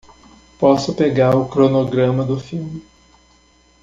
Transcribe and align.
Posso 0.57 0.95
pegar 0.95 1.35
o 1.35 1.47
cronograma 1.47 2.25
do 2.25 2.39
filme 2.39 2.81